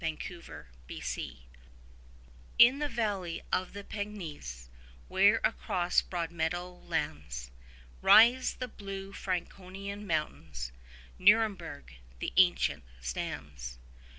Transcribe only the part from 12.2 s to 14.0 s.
ancient, stands.